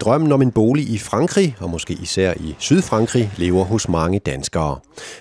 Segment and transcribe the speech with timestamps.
[0.00, 4.78] Drømmen om en bolig i Frankrig, og måske især i Sydfrankrig, lever hos mange danskere.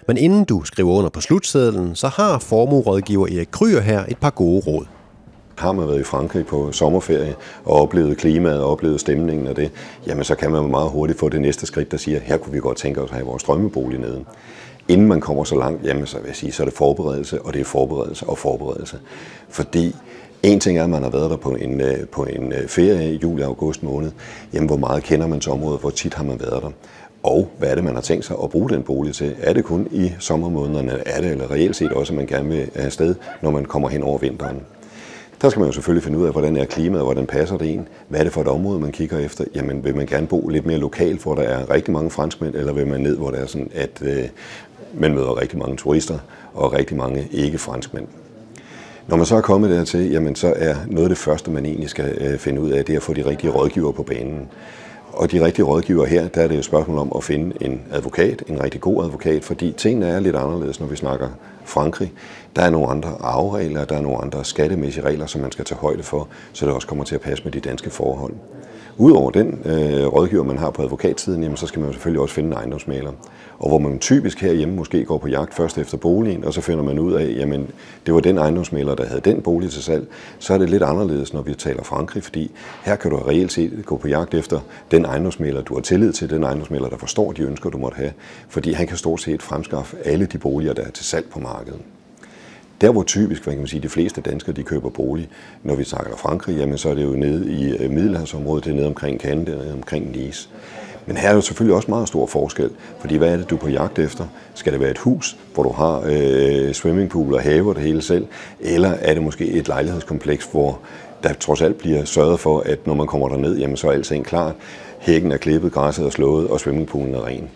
[0.07, 4.29] Men inden du skriver under på slutsedlen, så har formuerådgiver Erik Kryer her et par
[4.29, 4.85] gode råd.
[5.57, 7.35] Har man været i Frankrig på sommerferie
[7.65, 9.71] og oplevet klimaet og oplevet stemningen og det,
[10.07, 12.59] jamen så kan man meget hurtigt få det næste skridt, der siger, her kunne vi
[12.59, 14.25] godt tænke os at have vores drømmebolig nede.
[14.87, 17.53] Inden man kommer så langt, jamen så vil jeg sige, så er det forberedelse, og
[17.53, 18.99] det er forberedelse og forberedelse.
[19.49, 19.95] Fordi
[20.43, 23.13] en ting er, at man har været der på en, øh, på en øh, ferie
[23.13, 24.11] i juli-august måned.
[24.53, 25.79] Jamen, hvor meget kender man til området?
[25.79, 26.71] Hvor tit har man været der?
[27.23, 29.35] Og hvad er det, man har tænkt sig at bruge den bolig til?
[29.41, 31.07] Er det kun i sommermånederne?
[31.07, 33.89] Er det eller reelt set også, at man gerne vil øh, afsted, når man kommer
[33.89, 34.61] hen over vinteren?
[35.41, 37.87] Der skal man jo selvfølgelig finde ud af, hvordan er klimaet, hvordan passer det en.
[38.07, 39.45] Hvad er det for et område, man kigger efter?
[39.55, 42.73] Jamen, vil man gerne bo lidt mere lokalt, hvor der er rigtig mange franskmænd, eller
[42.73, 44.23] vil man ned, hvor der er sådan, at øh,
[44.93, 46.17] man møder rigtig mange turister
[46.53, 48.07] og rigtig mange ikke-franskmænd?
[49.09, 51.89] Når man så er kommet dertil, jamen så er noget af det første, man egentlig
[51.89, 54.47] skal øh, finde ud af, det er at få de rigtige rådgiver på banen.
[55.13, 57.81] Og de rigtige rådgiver her, der er det jo et spørgsmål om at finde en
[57.91, 61.27] advokat, en rigtig god advokat, fordi tingene er lidt anderledes, når vi snakker
[61.63, 62.13] Frankrig.
[62.55, 65.79] Der er nogle andre arveregler, der er nogle andre skattemæssige regler, som man skal tage
[65.79, 68.33] højde for, så det også kommer til at passe med de danske forhold.
[68.97, 72.35] Udover den øh, rådgiver, man har på advokatsiden, jamen, så skal man jo selvfølgelig også
[72.35, 73.11] finde en ejendomsmaler.
[73.59, 76.83] Og hvor man typisk herhjemme måske går på jagt først efter boligen, og så finder
[76.83, 77.69] man ud af, jamen
[78.05, 80.07] det var den ejendomsmaler, der havde den bolig til salg,
[80.39, 82.51] så er det lidt anderledes, når vi taler Frankrig, fordi
[82.85, 84.59] her kan du reelt set gå på jagt efter
[84.91, 88.11] den ejendomsmaler, du har tillid til, den ejendomsmaler, der forstår de ønsker, du måtte have,
[88.49, 91.79] fordi han kan stort set fremskaffe alle de boliger, der er til salg på markedet.
[92.81, 95.29] Der hvor typisk, hvad kan man sige, de fleste danskere de køber bolig,
[95.63, 98.75] når vi snakker Frankrig, jamen så er det jo nede i øh, Middelhavsområdet, det er
[98.75, 100.49] nede omkring Cannes, det er nede omkring Nice.
[101.05, 102.69] Men her er jo selvfølgelig også meget stor forskel,
[102.99, 104.25] fordi hvad er det, du er på jagt efter?
[104.53, 108.01] Skal det være et hus, hvor du har øh, swimmingpool og have og det hele
[108.01, 108.27] selv,
[108.59, 110.79] eller er det måske et lejlighedskompleks, hvor
[111.23, 114.25] der trods alt bliver sørget for, at når man kommer derned, jamen så er alting
[114.25, 114.55] klart.
[114.99, 117.49] Hækken er klippet, græsset er slået, og swimmingpoolen er ren.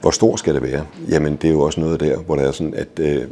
[0.00, 0.86] Hvor stor skal det være?
[1.08, 3.22] Jamen, det er jo også noget der, hvor der er sådan, at øh,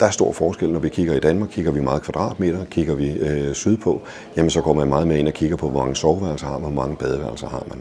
[0.00, 1.48] der er stor forskel, når vi kigger i Danmark.
[1.48, 4.02] Kigger vi meget kvadratmeter, kigger vi øh, sydpå,
[4.36, 6.72] jamen så går man meget med ind og kigger på, hvor mange soveværelser har man,
[6.72, 7.78] hvor mange badeværelser har man.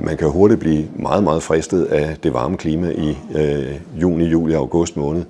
[0.00, 4.54] Man kan hurtigt blive meget, meget fristet af det varme klima i øh, juni, juli
[4.54, 5.24] og august måned,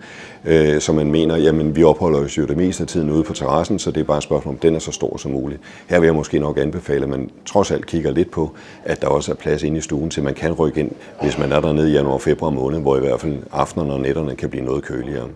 [0.45, 3.33] øh, så man mener, jamen vi opholder os jo det meste af tiden ude på
[3.33, 5.61] terrassen, så det er bare et spørgsmål om, den er så stor som muligt.
[5.89, 8.51] Her vil jeg måske nok anbefale, at man trods alt kigger lidt på,
[8.85, 10.91] at der også er plads inde i stuen, til man kan rykke ind,
[11.23, 14.01] hvis man er dernede i januar og februar måned, hvor i hvert fald aftenerne og
[14.01, 15.29] nætterne kan blive noget køligere.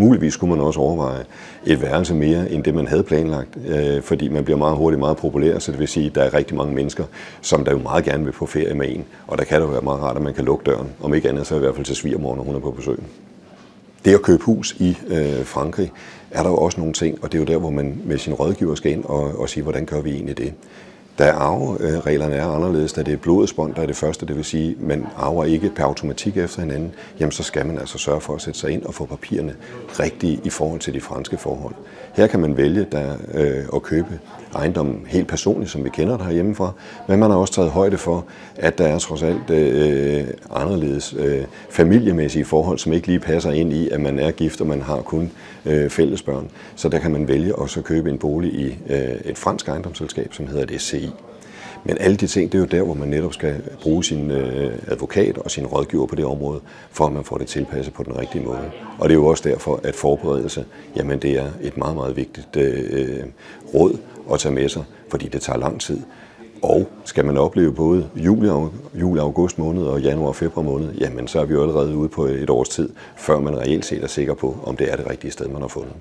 [0.00, 1.24] Muligvis skulle man også overveje
[1.66, 5.16] et værelse mere end det, man havde planlagt, øh, fordi man bliver meget hurtigt meget
[5.16, 7.04] populær, så det vil sige, at der er rigtig mange mennesker,
[7.40, 9.80] som der jo meget gerne vil på ferie med en, og der kan det være
[9.82, 11.96] meget rart, at man kan lukke døren, om ikke andet så i hvert fald til
[11.96, 12.98] svigermor, når hun er på besøg.
[14.04, 15.92] Det at købe hus i øh, Frankrig
[16.30, 18.34] er der jo også nogle ting, og det er jo der, hvor man med sin
[18.34, 20.52] rådgiver skal ind og, og sige, hvordan gør vi egentlig det.
[21.18, 24.36] Da arvereglerne øh, er anderledes, da det er blodets bånd, der er det første, det
[24.36, 28.20] vil sige, man arver ikke per automatik efter hinanden, jamen så skal man altså sørge
[28.20, 29.54] for at sætte sig ind og få papirerne
[30.00, 31.74] rigtige i forhold til de franske forhold.
[32.14, 34.18] Her kan man vælge der, øh, at købe
[34.54, 36.72] ejendommen helt personligt, som vi kender det herhjemmefra,
[37.08, 38.24] men man har også taget højde for,
[38.56, 43.72] at der er trods alt øh, anderledes øh, familiemæssige forhold, som ikke lige passer ind
[43.72, 45.30] i, at man er gift, og man har kun
[45.66, 46.50] øh, fællesbørn.
[46.76, 50.34] Så der kan man vælge også at købe en bolig i øh, et fransk ejendomsselskab,
[50.34, 51.10] som hedder DCI.
[51.84, 54.72] Men alle de ting, det er jo der, hvor man netop skal bruge sin øh,
[54.86, 58.18] advokat og sin rådgiver på det område, for at man får det tilpasset på den
[58.18, 58.70] rigtige måde.
[58.98, 60.64] Og det er jo også derfor, at forberedelse,
[60.96, 63.24] jamen det er et meget, meget vigtigt øh,
[63.74, 63.98] råd
[64.32, 66.00] at tage med sig, fordi det tager lang tid.
[66.62, 68.48] Og skal man opleve både juli,
[68.94, 72.08] juli, august måned og januar og februar måned, jamen så er vi jo allerede ude
[72.08, 75.10] på et års tid, før man reelt set er sikker på, om det er det
[75.10, 75.92] rigtige sted, man har fundet.